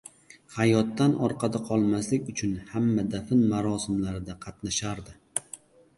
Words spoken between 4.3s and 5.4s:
qatnashardi.